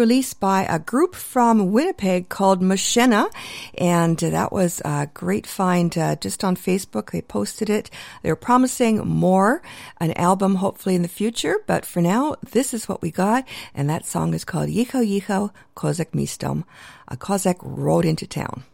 [0.00, 3.30] and a new release by a group from Winnipeg called Mashena.
[3.76, 7.10] And that was a great find uh, just on Facebook.
[7.10, 7.90] They posted it.
[8.22, 9.62] They're promising more,
[10.00, 11.56] an album hopefully in the future.
[11.66, 13.46] But for now, this is what we got.
[13.74, 16.64] And that song is called Yicho Yicho Kozak Mistom.
[17.08, 18.64] A Kozak rode into town.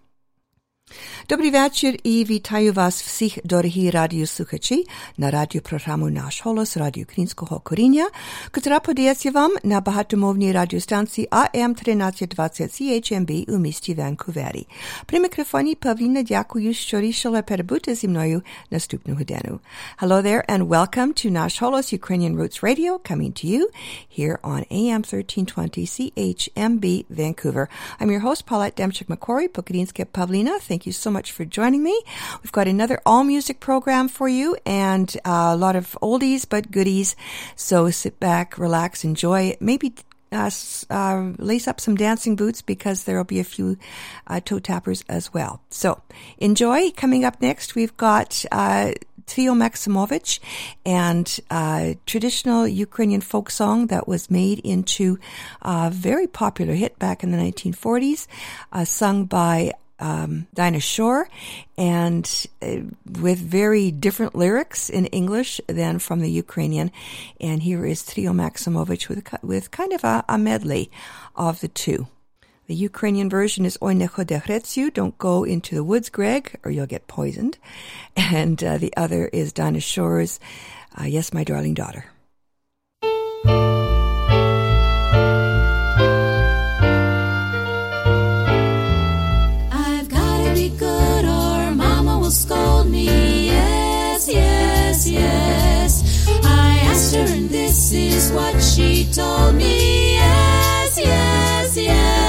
[1.28, 4.84] Dobry večer i vitaju vas vsih dorihi radio sluhači
[5.16, 8.04] na radio programu Naš holos Radio Kninskog korinja,
[8.50, 14.64] katera podjecije vam na bahatomovni radiostanci AM 1320 CHMB u misti Vancouveri.
[15.06, 17.42] Pri mikrofoni Pavlina Djakuju što rišala
[18.70, 19.58] nastupnu hodenu.
[19.98, 23.60] Hello there and welcome to Naš holos Ukrainian Roots Radio coming to you
[24.16, 27.66] here on AM 1320 CHMB Vancouver.
[28.00, 30.58] I'm your host Paulette Demchik-McCory, Pokrinska Pavlina.
[30.68, 32.00] Thank you so much for joining me.
[32.42, 36.70] We've got another all music program for you and uh, a lot of oldies but
[36.70, 37.16] goodies.
[37.54, 39.56] So sit back, relax, enjoy.
[39.60, 39.94] Maybe
[40.32, 40.50] uh,
[40.90, 43.76] uh, lace up some dancing boots because there will be a few
[44.26, 45.60] uh, toe tappers as well.
[45.70, 46.02] So
[46.38, 46.90] enjoy.
[46.92, 48.92] Coming up next, we've got uh,
[49.26, 50.40] Maximovich
[50.84, 55.18] and uh, traditional Ukrainian folk song that was made into
[55.62, 58.26] a very popular hit back in the 1940s,
[58.72, 61.28] uh, sung by um, Dinah Shore,
[61.76, 62.80] and uh,
[63.20, 66.90] with very different lyrics in English than from the Ukrainian.
[67.40, 70.90] And here is Trio Maximovich with, with kind of a, a medley
[71.34, 72.06] of the two.
[72.66, 77.06] The Ukrainian version is Oi necho don't go into the woods, Greg, or you'll get
[77.06, 77.58] poisoned.
[78.16, 80.40] And uh, the other is Dinah Shore's
[80.98, 82.06] uh, Yes, My Darling Daughter.
[97.90, 100.14] This is what she told me.
[100.14, 102.25] Yes, yes, yes.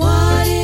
[0.00, 0.59] What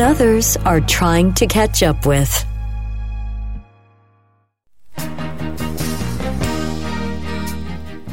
[0.00, 2.51] Others are trying to catch up with.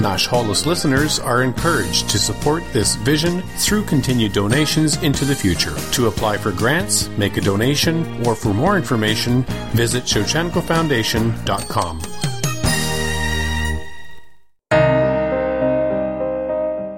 [0.00, 5.74] Nash Holos listeners are encouraged to support this vision through continued donations into the future.
[5.92, 12.00] To apply for grants, make a donation, or for more information, visit ShevchenkoFoundation.com.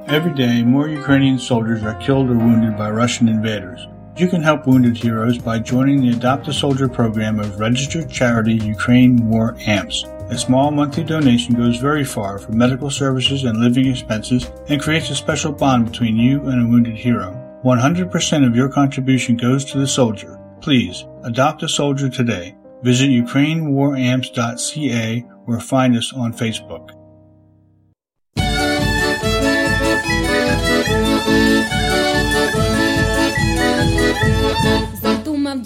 [0.09, 3.87] Every day, more Ukrainian soldiers are killed or wounded by Russian invaders.
[4.17, 8.55] You can help wounded heroes by joining the Adopt a Soldier program of registered charity
[8.55, 10.05] Ukraine War AMPS.
[10.31, 15.09] A small monthly donation goes very far for medical services and living expenses and creates
[15.09, 17.35] a special bond between you and a wounded hero.
[17.65, 20.39] 100% of your contribution goes to the soldier.
[20.61, 22.55] Please, adopt a soldier today.
[22.83, 26.91] Visit ukrainewaramps.ca or find us on Facebook.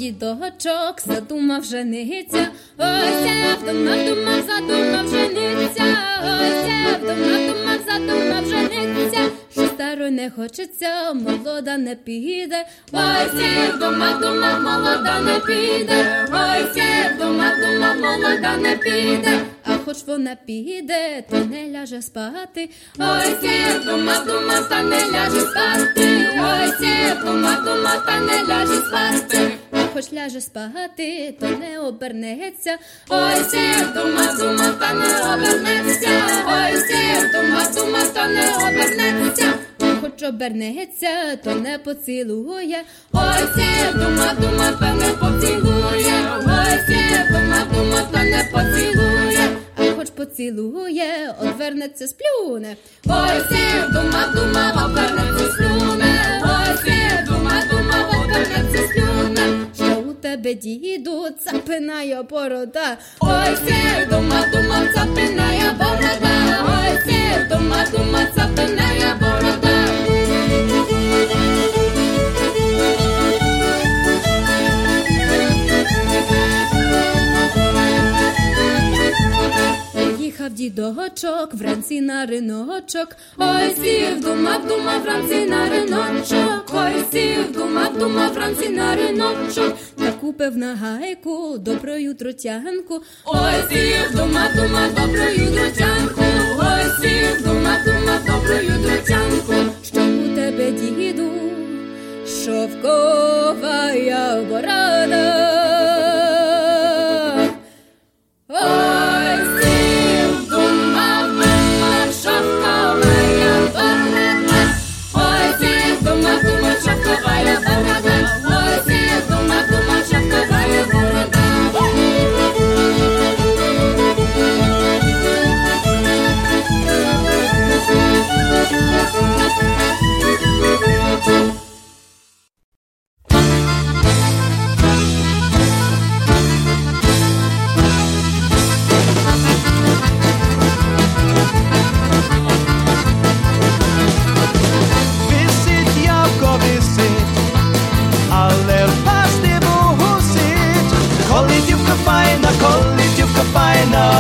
[0.03, 5.85] Дідочок, задумав жениться, ось я вдумав, думав, задумав жениться,
[6.25, 9.21] ось я вдумав, думав, задумав жениться,
[9.53, 16.77] що старої не хочеться, молода не піде, ось я вдумав, думав, молода не піде, ось
[16.77, 23.43] я вдумав, думав, молода не піде, а хоч вона піде, то не ляже спати, ось
[23.43, 29.53] я вдумав, думав, та не ляже спати, ось я вдумав, думав, та не ляже спати.
[29.95, 32.77] Хоч ляже спати, то не обернеться.
[33.09, 33.35] Ой,
[33.95, 36.09] думав, думав, та не обернеться.
[36.47, 39.53] Ой, сів, думав, думав, та не обернеться.
[40.01, 42.83] Хоч обернеться, то не поцілує.
[43.13, 43.43] Ой,
[43.95, 46.15] думав, думав, та не поцілує.
[46.47, 49.57] Ой, сів, думав, думав, та не поцілує.
[49.97, 52.77] Хоч поцілує, одвернеться, сплюне.
[53.07, 56.41] Ой, сів, думав, думав, обернеться, сплюне.
[56.45, 59.67] Ой, сів, думав, думав, обернеться, сплюне
[60.37, 62.99] тебе діду, цапиная борода.
[63.21, 66.35] Ой, сир, дума, дума, цапиная борода.
[66.65, 69.72] Ой, сир, дума, дума, цапиная борода.
[81.23, 88.33] Дідочок вранці на риночок, ой сів, думав, думав вранці на риночок, ой сів, думав, думав
[88.33, 96.23] вранці на риночок, та купив на гайку доброю тротянку, ой сів, думав, думав доброю тротянку,
[96.59, 101.31] ой сів, думав, думав доброю тротянку, що у тебе, діду,
[102.27, 105.42] шовкова я борода.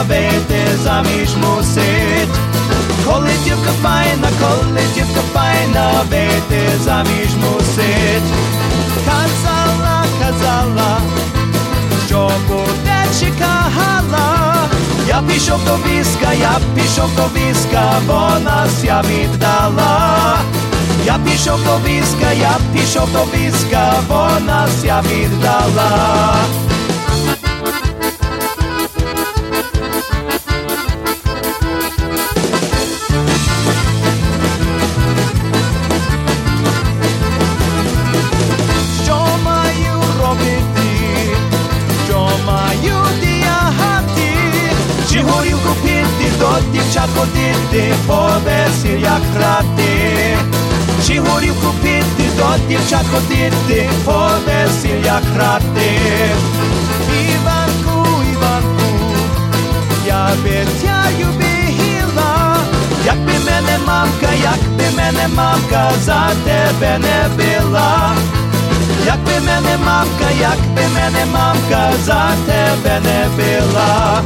[0.09, 2.35] Вийти заміж мусить.
[3.07, 8.29] Коли дівка файна, коли дівка файна, вийти заміж мусить.
[9.05, 10.99] Казала, казала,
[12.07, 14.59] що буде чекала.
[15.09, 20.39] Я пішов до війська, я пішов до війська, бо нас я віддала.
[21.07, 26.37] Я пішов до війська, я пішов до війська, бо нас я віддала.
[53.12, 55.90] Ходити, по весіллях грати.
[57.12, 59.14] Іванку, Іванку,
[60.07, 62.57] я обіцяю бігіла,
[63.07, 68.12] якби мене мамка, якби мене мамка за тебе не била.
[69.07, 74.23] Якби мене мамка, якби мене мамка за тебе не била.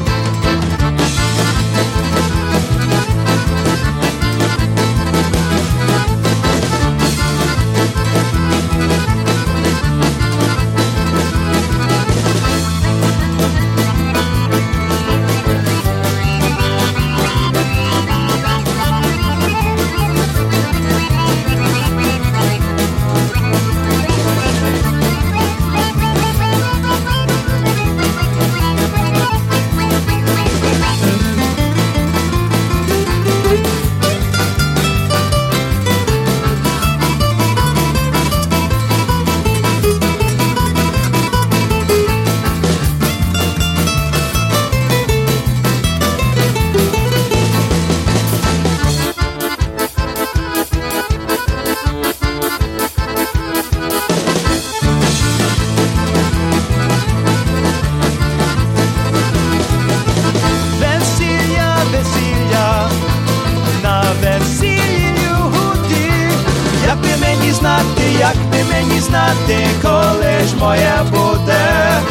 [67.62, 72.02] знати, як би мені знати, коли ж моє буде,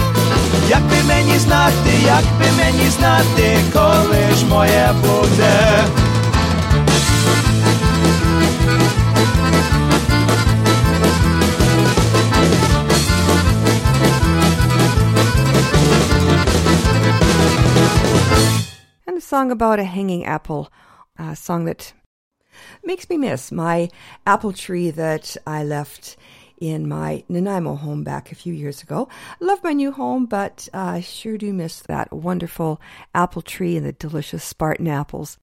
[0.69, 5.85] як би мені знати, як би мені знати, коли ж моє буде.
[19.07, 20.69] And a song about a hanging apple,
[21.19, 21.93] a song that
[22.86, 23.90] makes me miss my
[24.26, 26.18] apple tree that I left
[26.60, 29.10] in my Nanaimo home back a few years ago.
[29.40, 32.80] Love my new home, but I sure do miss that wonderful
[33.14, 35.38] apple tree and the delicious Spartan apples.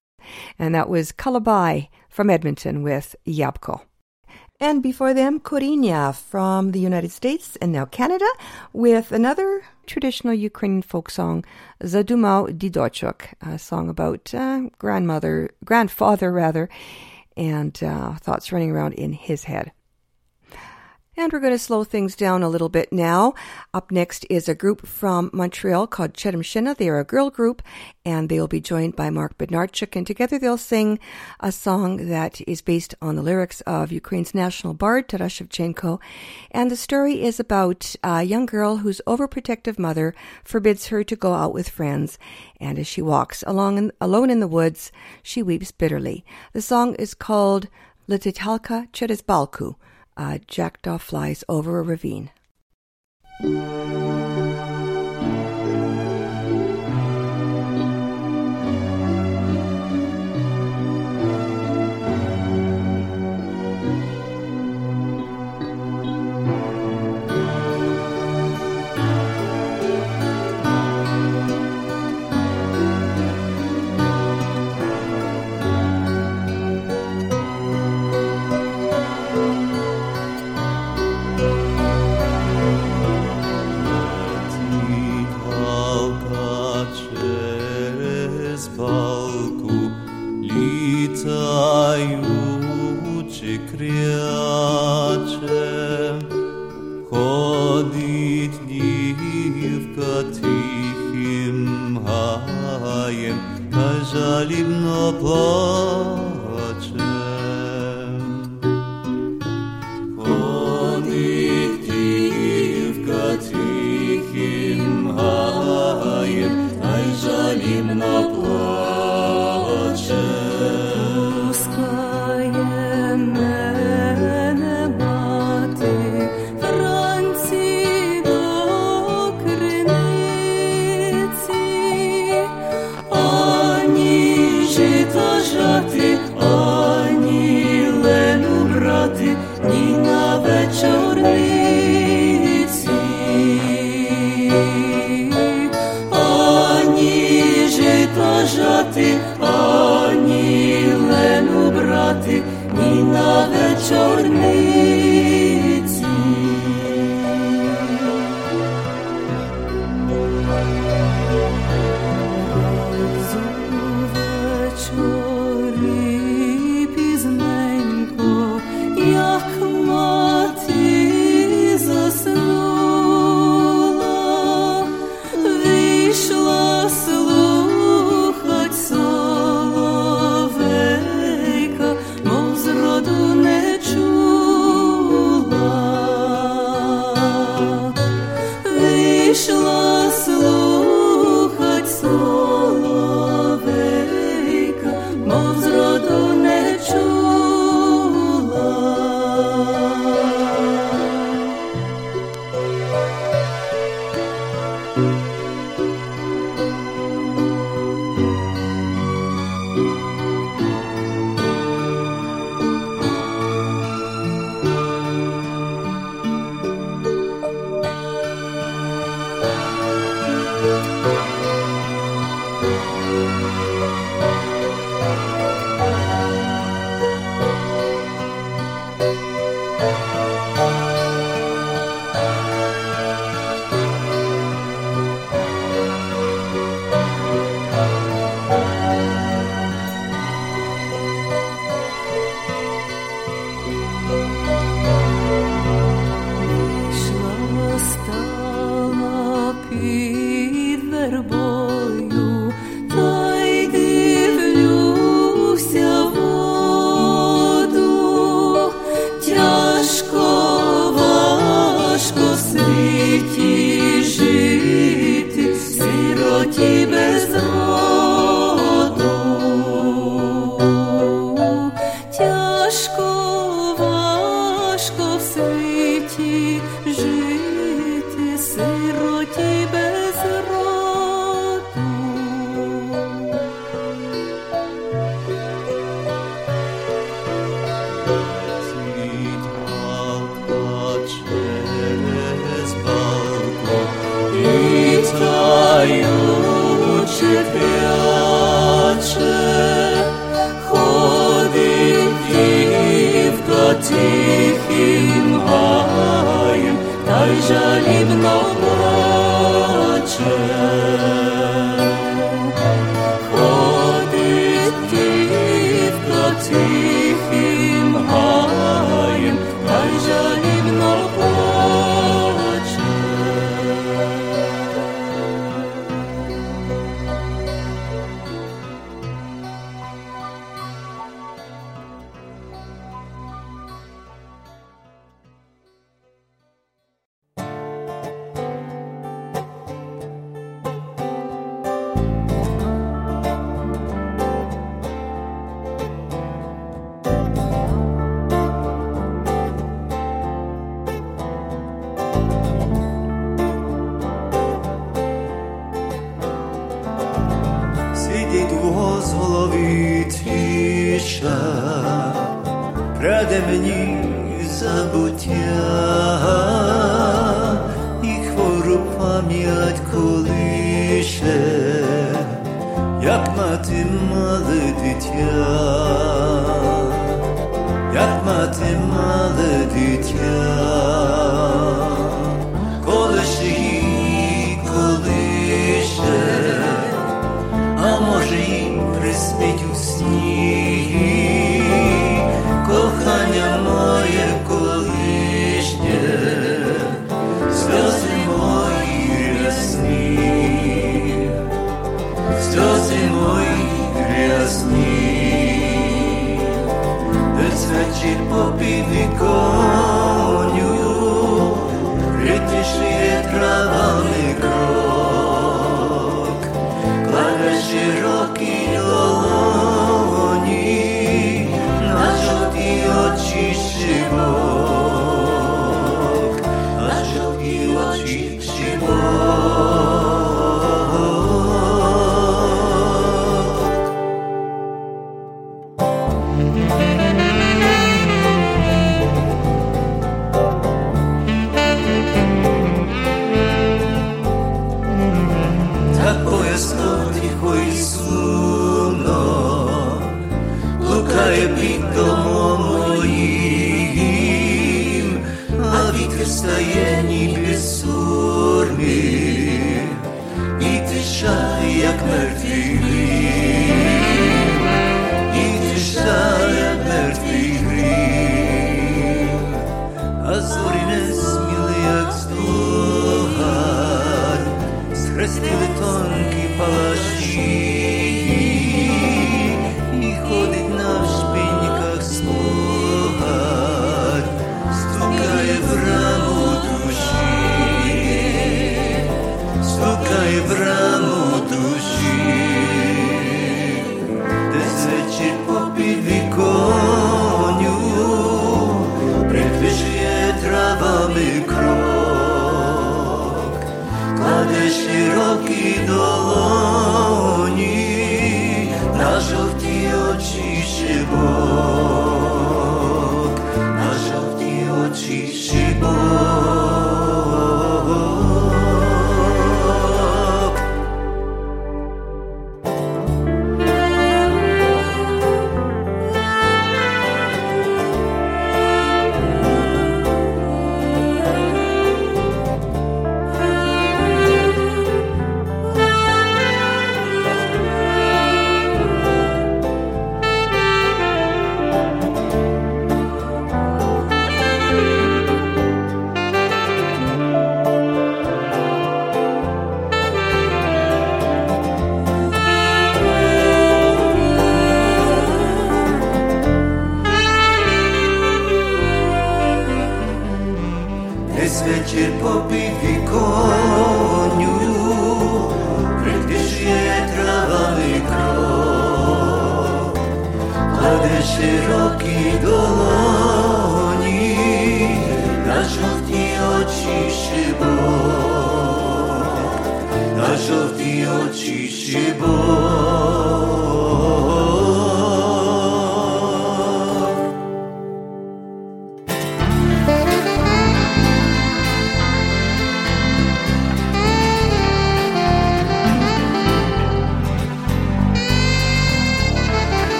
[0.57, 3.81] And that was Kalabai from Edmonton with Yabko.
[4.59, 8.29] And before them, Korinia from the United States and now Canada
[8.71, 11.43] with another traditional Ukrainian folk song,
[11.81, 16.69] Zadumau Didochuk, a song about uh, grandmother, grandfather rather,
[17.37, 19.71] and uh, thoughts running around in his head.
[21.15, 23.35] And we're going to slow things down a little bit now.
[23.71, 26.75] Up next is a group from Montreal called Chedemshina.
[26.75, 27.61] They are a girl group,
[28.03, 30.97] and they will be joined by Mark Bednarchuk, and together they'll sing
[31.39, 36.01] a song that is based on the lyrics of Ukraine's national bard, Taras Shevchenko.
[36.49, 41.33] And the story is about a young girl whose overprotective mother forbids her to go
[41.33, 42.17] out with friends,
[42.59, 44.91] and as she walks along in, alone in the woods,
[45.21, 46.25] she weeps bitterly.
[46.53, 47.67] The song is called
[48.09, 49.75] Letitalka Chedesbalku
[50.17, 52.31] a jackdaw flies over a ravine.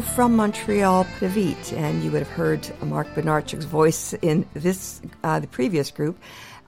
[0.00, 5.46] From Montreal, Pavit, and you would have heard Mark Benarchik's voice in this, uh, the
[5.46, 6.18] previous group,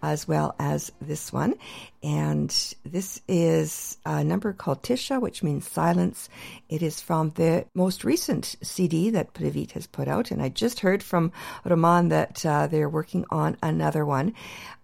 [0.02, 1.54] as well as this one.
[2.02, 2.50] And
[2.84, 6.28] this is a number called Tisha, which means silence.
[6.68, 10.80] It is from the most recent CD that Pavit has put out, and I just
[10.80, 11.32] heard from
[11.64, 14.34] Roman that uh, they're working on another one.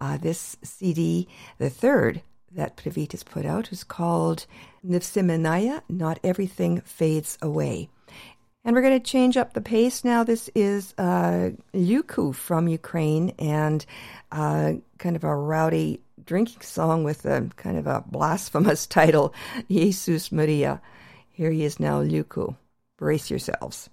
[0.01, 2.23] Uh, this CD, the third
[2.53, 4.47] that Pravit has put out is called
[4.87, 7.89] Nivsimanaya, Not Everything Fades Away.
[8.65, 10.23] And we're going to change up the pace now.
[10.23, 13.85] This is uh, Lyuku from Ukraine and
[14.31, 19.35] uh, kind of a rowdy drinking song with a kind of a blasphemous title,
[19.71, 20.83] Jesus Maria.
[21.31, 22.55] Here he is now, Lyuku.
[22.99, 23.89] Brace yourselves.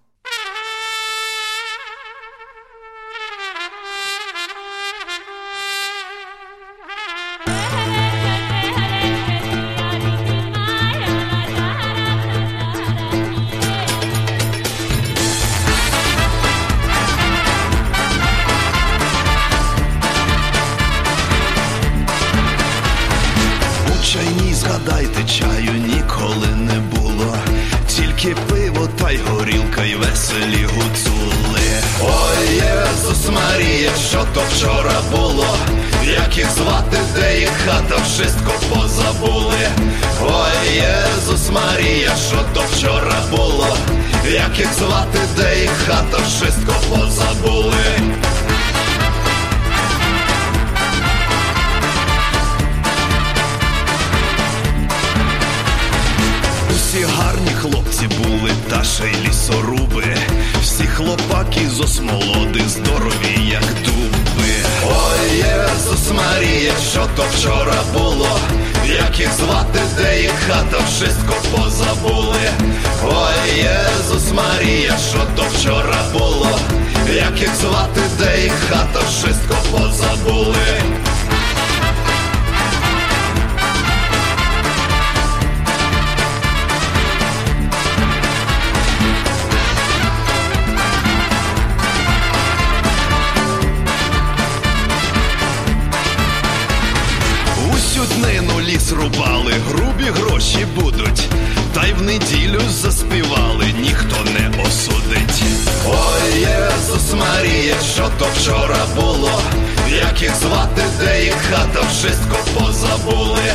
[107.67, 109.41] знаєш, що то вчора було,
[109.89, 113.53] як їх звати, де їх хата, всього позабули.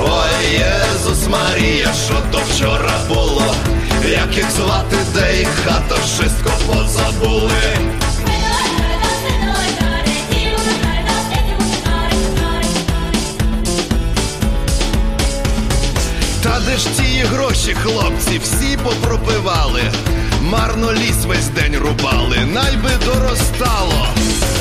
[0.00, 3.54] Ой, Єзус Марія, що то вчора було,
[4.10, 7.99] як їх звати, де їх хата, Вшистко позабули.
[16.76, 19.82] Ж ті гроші, хлопці, всі попропивали.
[20.42, 24.06] Марно ліс весь день рубали, най би доростало.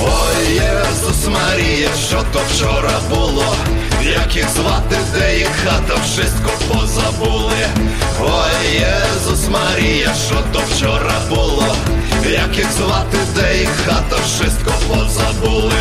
[0.03, 3.55] Ой, Єсус Марія, що то вчора було,
[4.03, 7.67] як їх звати, де їх хата, вшистко позабули.
[8.21, 11.75] Ой, Єсус Марія, що то вчора було,
[12.31, 15.73] як їх звати, де їх хата, вшистко позабули.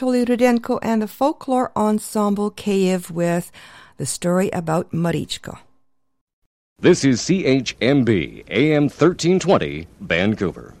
[0.00, 3.52] Anatoly Rudenko and the Folklore Ensemble Kyiv with
[3.98, 5.58] the story about Marichko.
[6.78, 10.74] This is CHMB, AM 1320, Vancouver.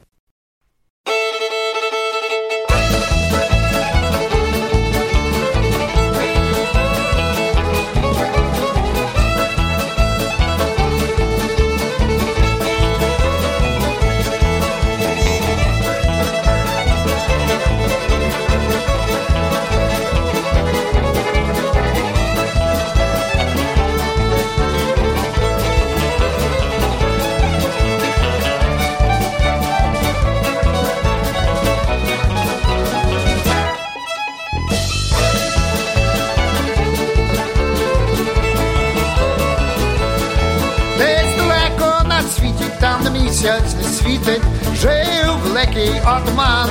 [45.80, 46.68] Жив великий.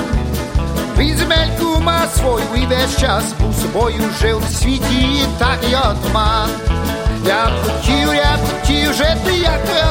[0.98, 6.50] Він земельку ма свою і весь час був собою жив на світі, так і отаман.
[7.26, 9.84] Я хотів, я хотів жити, як той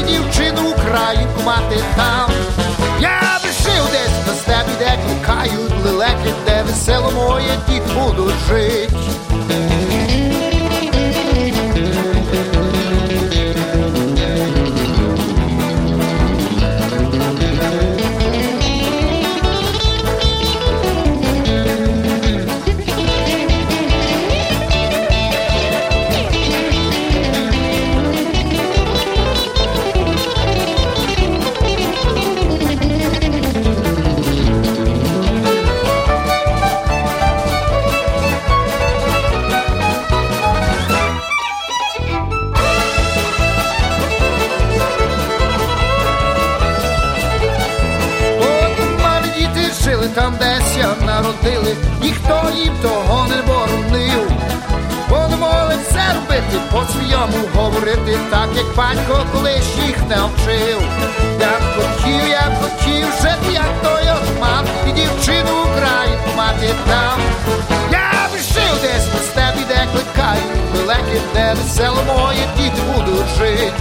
[0.00, 2.30] і дівчину українку мати там.
[3.00, 9.05] Я жив десь на степі, де кликають лелеки, де весело моє діти будуть жить.
[57.26, 60.82] По-своєму говорити, так як батько колись їх не вчив.
[61.40, 67.20] Я б хотів, я б хотів жити, як той отман, і дівчину українку мати там.
[67.92, 73.72] Я б жив десь на степі, де кликають далекі, де весело моє діти будуть жити.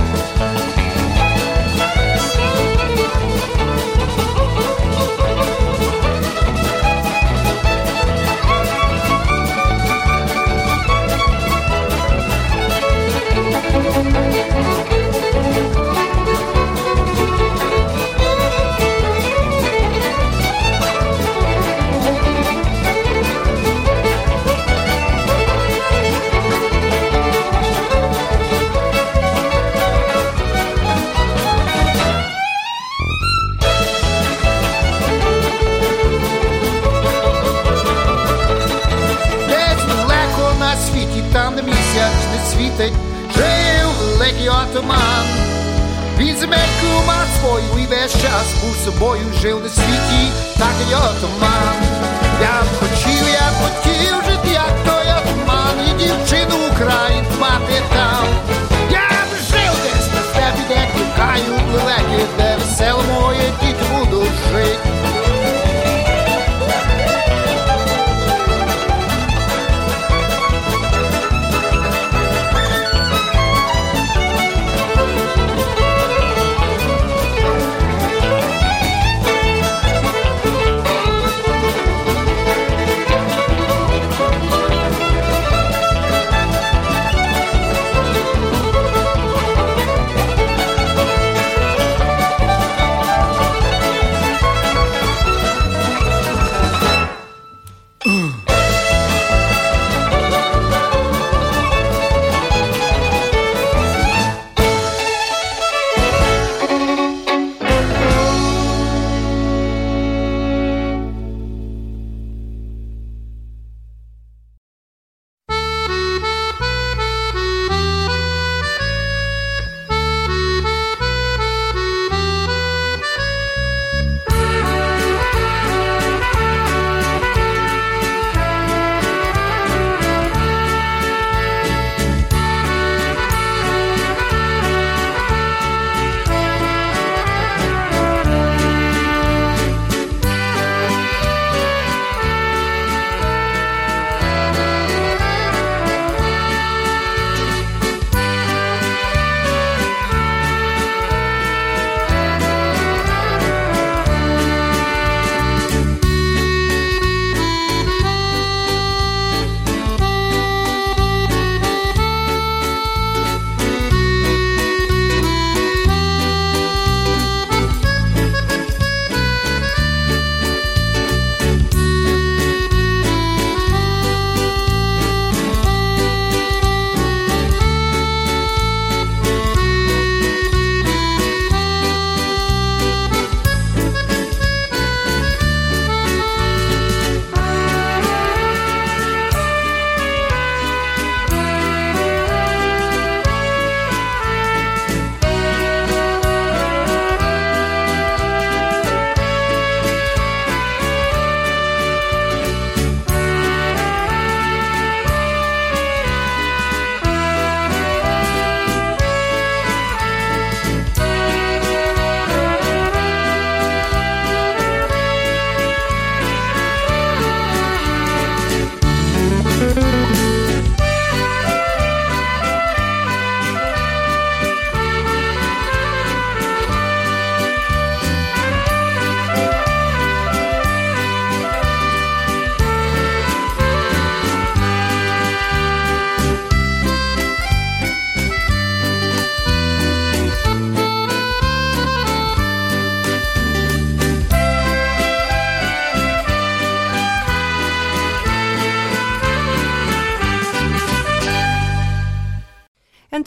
[44.75, 45.25] Отаман.
[46.17, 46.87] Він земельку
[47.39, 51.75] свою і весь час був собою жив на світі, так і отаман.
[52.41, 58.25] Я б хотів, я б хотів жити, як той отаман, і дівчину Україн мати там.
[58.91, 63.51] Я б жив десь на степі, де кукаю плеки, де весело моє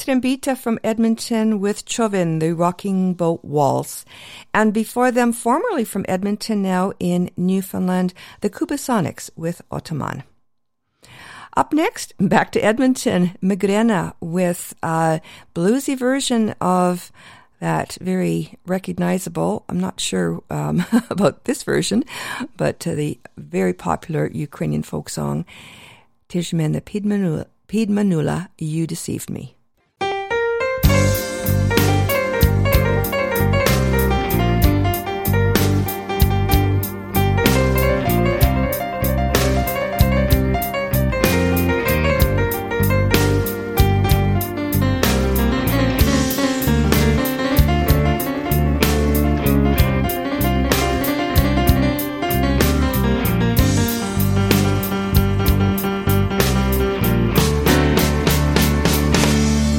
[0.09, 4.07] Trembita from Edmonton with Chauvin, the Rocking Boat Waltz.
[4.55, 10.23] And before them, formerly from Edmonton, now in Newfoundland, the Kubasonics with Otaman.
[11.59, 15.21] Up next, back to Edmonton, Migrena with a
[15.55, 17.13] bluesy version of
[17.61, 22.03] that very recognizable, I'm not sure um, about this version,
[22.57, 25.45] but uh, the very popular Ukrainian folk song,
[26.31, 29.58] Tijmen Pidmanula, Pidmanula, You Deceived Me.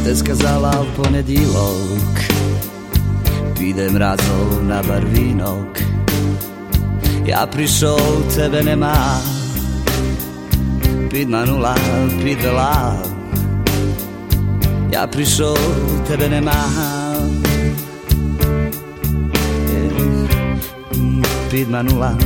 [0.10, 2.18] te skazala w poniedziałek
[3.62, 5.78] Idem razem na barwinok
[7.26, 9.22] Ja prišol, tebe nemá
[11.14, 11.78] Pidma nula,
[12.26, 12.98] pidela.
[14.90, 15.62] Ja prišol,
[16.10, 16.58] tebe nemá
[21.54, 22.18] Pidma nula,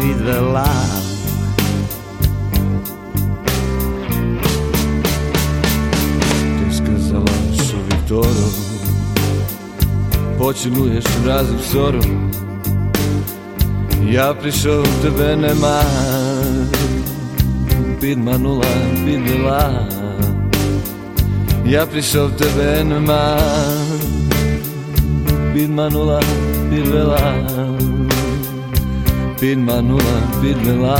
[0.00, 1.03] pidela
[10.43, 12.31] поцілуєш раз і в сором.
[14.11, 15.81] Я прийшов, тебе нема,
[18.01, 18.65] підманула,
[19.05, 19.87] підвела.
[21.65, 23.39] Я прийшов, тебе нема,
[25.53, 26.21] підманула,
[26.69, 27.35] підвела,
[29.39, 30.99] підманула, підвела.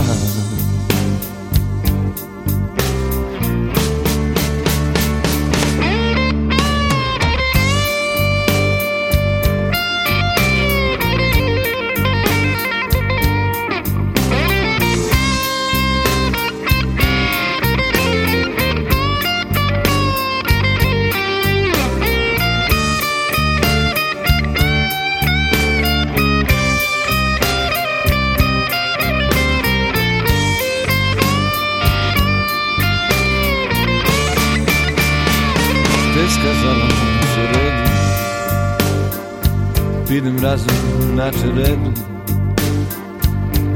[41.23, 41.93] разом на череду.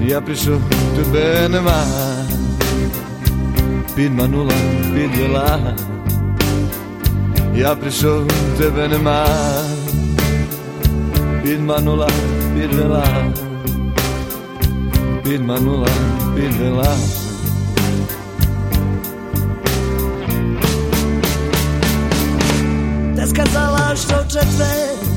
[0.01, 0.61] Я прийшов,
[0.95, 1.83] тебе нема,
[3.95, 4.53] підманула,
[4.93, 5.75] підвела.
[7.55, 8.27] Я прийшов,
[8.57, 9.25] тебе нема,
[11.43, 12.09] підманула,
[12.55, 13.05] підвела,
[15.23, 15.87] підманула,
[16.35, 16.95] підвела.
[23.15, 25.16] Та сказала, що в четвер підем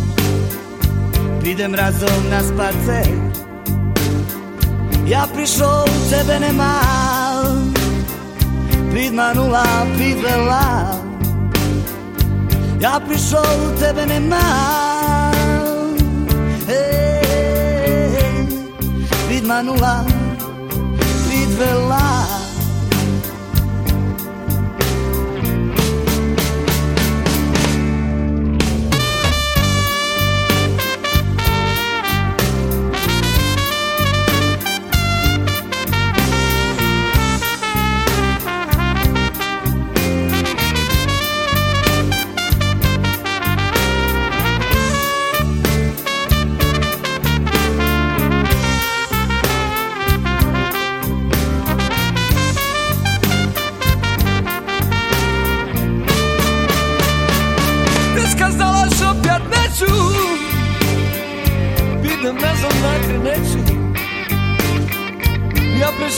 [1.52, 3.12] idem razom na spacer
[5.08, 7.74] Ja prišol, tebe nemám
[8.92, 9.68] Pridmanula,
[10.00, 10.96] pridvela
[12.80, 15.36] Ja prišol, tebe nemám
[16.72, 18.48] Hey,
[19.28, 20.08] pridmanula,
[21.28, 22.21] pridvela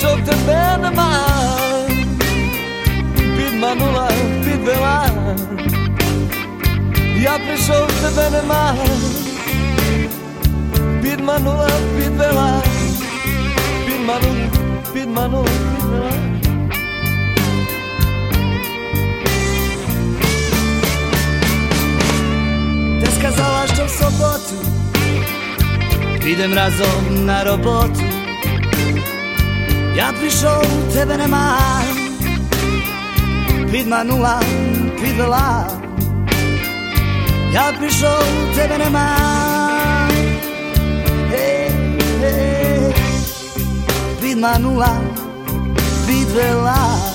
[0.02, 1.86] zochten ben me aan.
[3.36, 4.08] Bied Manula,
[4.44, 5.38] bied wel aan.
[7.16, 8.78] Ja, zochten ben me aan.
[11.02, 12.62] Bied Manula, bied wel aan.
[13.86, 14.50] Bied Manula,
[14.94, 16.24] bied Manula, bied
[23.24, 24.56] skazałaś to w sobotu
[26.28, 28.13] Idę razem na roboty
[29.94, 31.86] Ja prišel tebe nemám.
[33.70, 34.42] Pridma nula,
[34.98, 35.70] pridela
[37.54, 38.18] Ja prišel
[38.58, 40.10] tebe nemám.
[41.30, 41.70] Hey,
[42.22, 42.90] hey.
[44.18, 44.98] Pridma nula,
[46.06, 47.13] pridela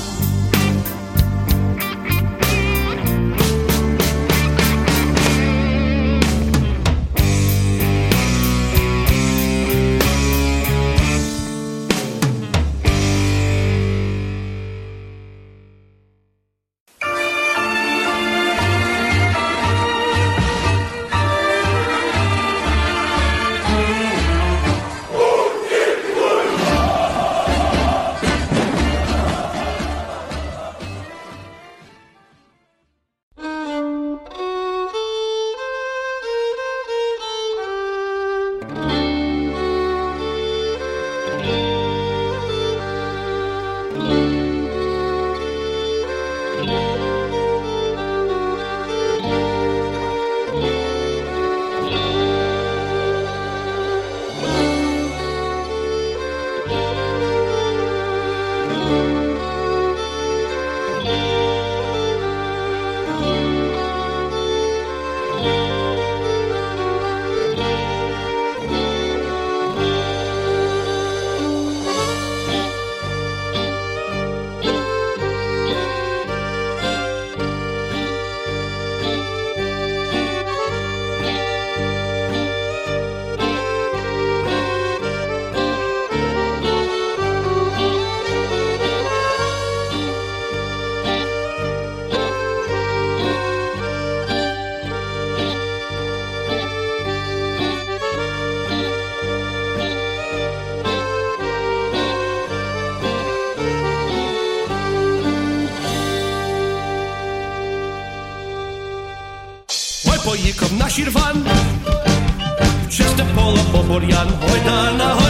[113.99, 115.28] Florian, heute an der Heute.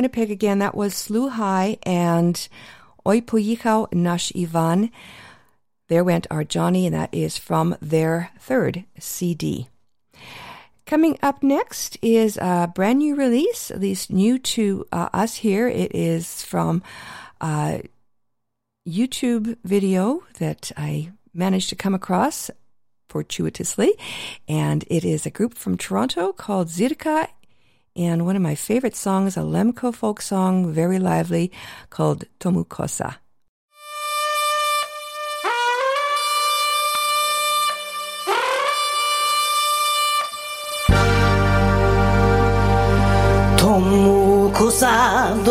[0.00, 0.60] Winnipeg again.
[0.60, 2.48] That was Slew High and
[3.06, 3.22] Oi
[3.92, 4.90] Nash Ivan.
[5.88, 9.68] There went our Johnny, and that is from their third CD.
[10.86, 15.68] Coming up next is a brand new release, at least new to uh, us here.
[15.68, 16.82] It is from
[17.42, 17.82] a
[18.88, 22.50] YouTube video that I managed to come across
[23.10, 23.92] fortuitously.
[24.48, 27.28] And it is a group from Toronto called Zirka
[27.96, 31.50] and one of my favorite songs, a Lemko folk song, very lively,
[31.90, 33.16] called Tomukosa.
[43.58, 45.44] Tomukosa,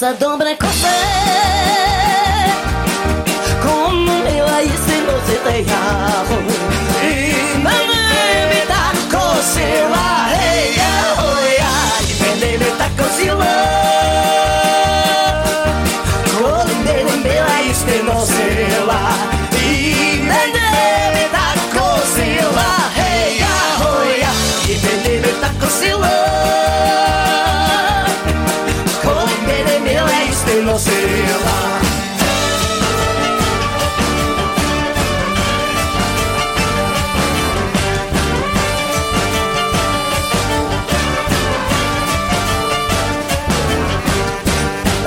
[0.00, 0.88] cosa d'ombra é cos'è
[3.62, 6.69] Como eu hice no se tem llamo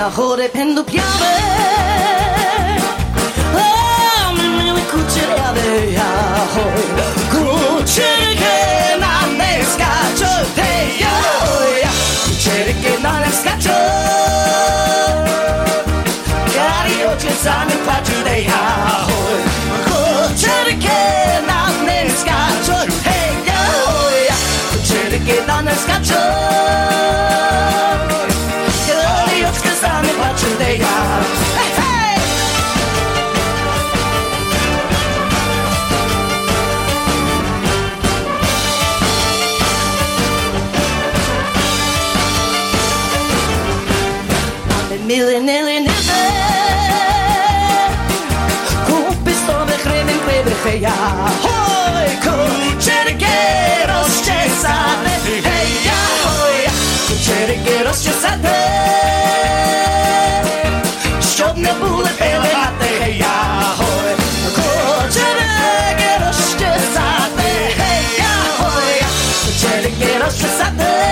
[0.04, 1.34] la hore pendu piave
[3.56, 4.48] Ah, mi
[5.94, 6.12] ja
[6.54, 6.84] hoj
[7.32, 8.58] Kućere ke
[9.04, 10.72] na ne skaču Te
[11.04, 11.94] ja hoj ja
[12.44, 13.78] Kućere ne skaču
[16.54, 17.34] Kari oči
[30.44, 31.24] Te ja
[31.56, 31.94] Hey!
[45.06, 45.94] Mili, nili, nili
[48.86, 50.94] Kupi stove hremen krebehe ja
[51.44, 52.63] Hoj, kućerke
[70.36, 71.03] Just at the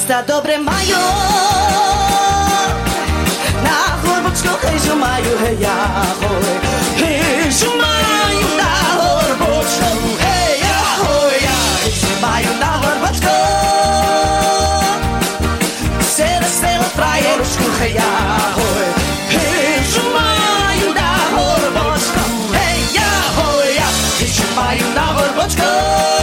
[0.00, 0.96] Христа добре маю,
[3.62, 6.56] на горбочку хижу маю, гей я гой,
[6.96, 9.88] хижу маю на горбочку,
[10.18, 13.34] гей я гой, я хижу маю на горбочку,
[16.08, 18.10] все весело фраєрушку, гей я
[18.54, 18.86] гой,
[20.94, 22.20] на горбочку,
[22.52, 23.88] гей я гой, я
[24.18, 24.44] хижу
[24.94, 26.19] на горбочку.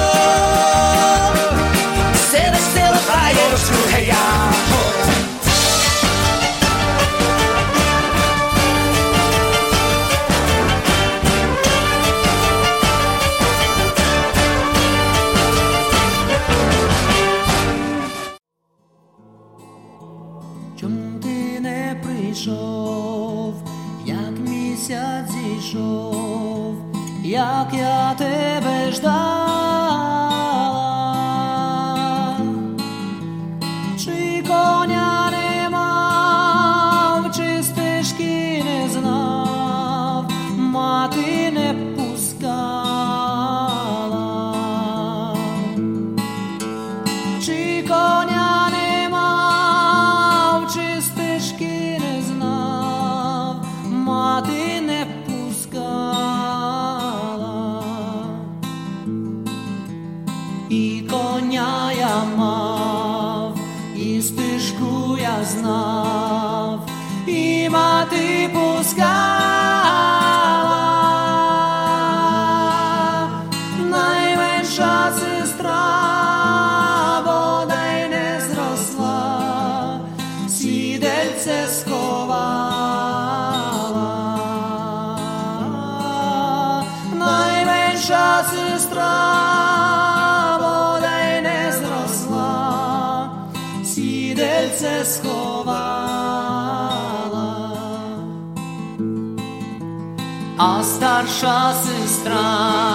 [102.37, 102.86] Krishna.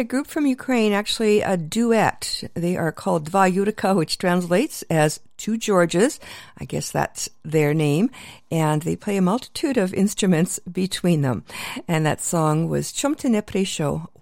[0.00, 2.44] A group from Ukraine, actually a duet.
[2.54, 6.18] They are called Dva Yurika, which translates as Two Georges.
[6.58, 8.10] I guess that's their name.
[8.50, 11.44] And they play a multitude of instruments between them.
[11.86, 13.42] And that song was Chum te ne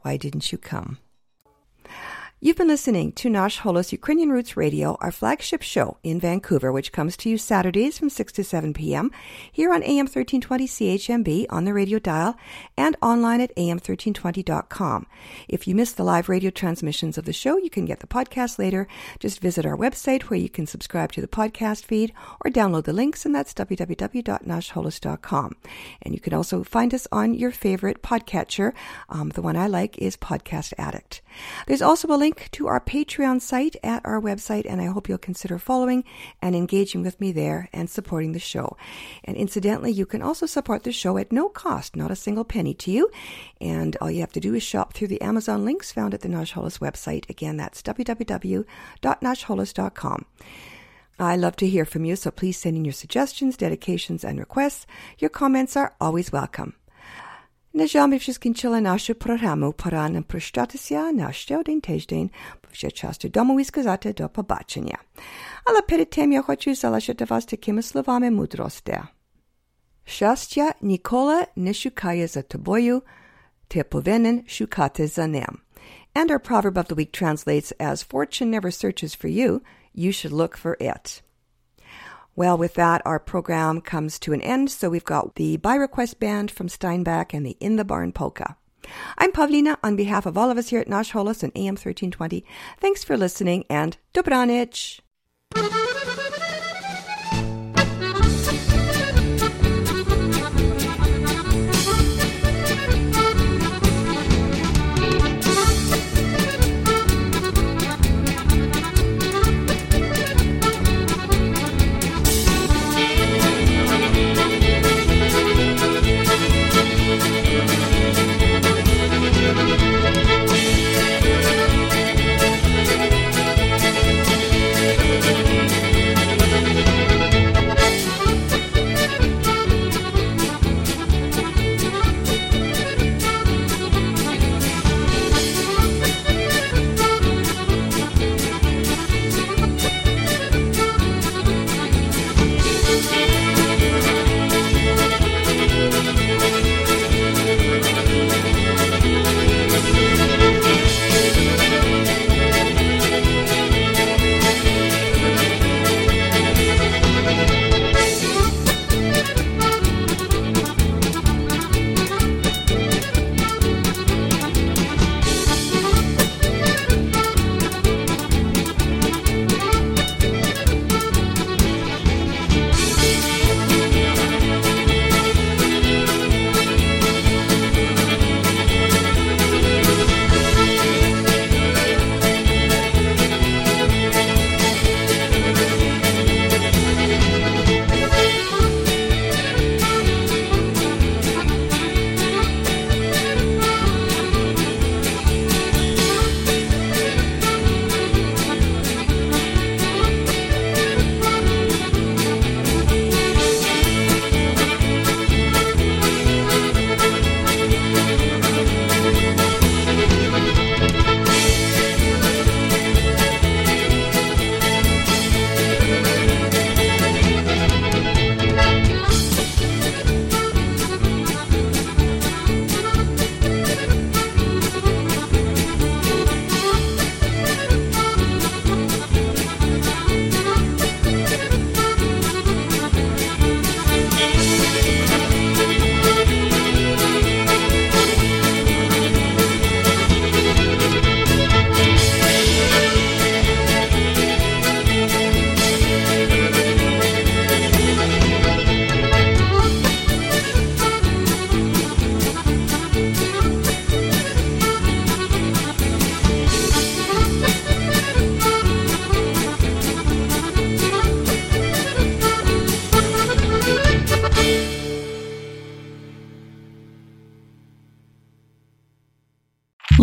[0.03, 0.99] Why Didn't You Come?
[2.41, 6.93] You've been listening to Nash Holos Ukrainian Roots Radio, our flagship show in Vancouver, which
[6.93, 9.11] comes to you Saturdays from 6 to 7 p.m.
[9.51, 12.37] here on AM 1320 CHMB on the radio dial
[12.77, 15.09] and online at am1320.com.
[15.49, 18.57] If you missed the live radio transmissions of the show, you can get the podcast
[18.57, 18.87] later.
[19.19, 22.13] Just visit our website where you can subscribe to the podcast feed
[22.45, 25.57] or download the links, and that's www.nashholos.com.
[26.03, 28.75] And you can also find us on your favorite podcatcher.
[29.09, 31.21] Um, the one I like is Podcast Addict.
[31.67, 35.09] There's also a link link to our Patreon site at our website, and I hope
[35.09, 36.05] you'll consider following
[36.43, 38.77] and engaging with me there and supporting the show.
[39.25, 42.75] And incidentally, you can also support the show at no cost, not a single penny
[42.75, 43.11] to you.
[43.63, 46.29] And all you have to do is shop through the Amazon links found at the
[46.29, 47.31] Nash Holos website.
[47.31, 50.27] Again, that's www.nashholos.com.
[51.19, 54.87] I love to hear from you, so please send in your suggestions, dedications, and requests.
[55.19, 56.75] Your comments are always welcome.
[57.78, 59.74] Нажами вже скінчила нашу програму.
[59.74, 62.32] Пора нам прощатися на ще один тиждень.
[62.72, 64.98] Вже час додому і сказати до побачення.
[65.66, 69.00] Але перед тим я хочу залишити вас такими словами мудрості.
[70.06, 73.04] Щастя ніколи не шукає за тобою,
[73.68, 75.60] ти повинен шукати за ним.
[76.16, 79.62] And our proverb of the week translates as Fortune never searches for you,
[79.96, 81.24] you should look for it.
[82.39, 84.71] Well, with that, our program comes to an end.
[84.71, 88.57] So we've got the By Request Band from Steinbach and the In the Barn Polka.
[89.19, 92.45] I'm Pavlina on behalf of all of us here at Nash Holos and AM 1320.
[92.79, 95.01] Thanks for listening and Dobranich!